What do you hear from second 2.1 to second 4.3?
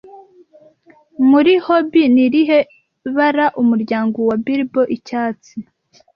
ni irihe bara umuryango